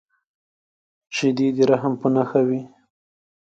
شیدې 1.15 1.47
د 1.57 1.59
رحم 1.69 1.93
په 2.01 2.07
نښه 2.15 2.41
وي 2.47 2.61